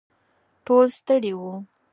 ټول 0.65 0.85
ستړي 0.97 1.33
وو. 1.39 1.53